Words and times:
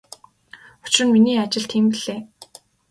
Учир 0.83 1.05
нь 1.05 1.13
миний 1.13 1.41
ажил 1.43 1.65
тийм 1.71 1.85
билээ. 1.91 2.19